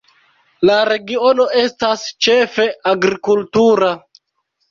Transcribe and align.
La 0.67 0.75
regiono 0.89 1.43
estas 1.63 2.05
ĉefe 2.27 2.65
agrikultura. 2.93 3.93